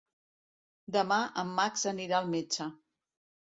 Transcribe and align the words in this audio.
Demà 0.95 1.21
en 1.43 1.53
Max 1.61 1.87
anirà 1.95 2.21
al 2.23 2.35
metge. 2.35 2.71